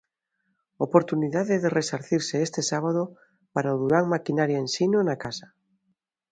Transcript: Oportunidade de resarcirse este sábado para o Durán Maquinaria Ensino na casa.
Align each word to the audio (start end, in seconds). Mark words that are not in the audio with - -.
Oportunidade 0.85 1.55
de 1.63 1.73
resarcirse 1.79 2.35
este 2.47 2.61
sábado 2.71 3.01
para 3.53 3.73
o 3.75 3.79
Durán 3.81 4.05
Maquinaria 4.15 4.61
Ensino 4.65 4.97
na 5.07 5.15
casa. 5.23 5.47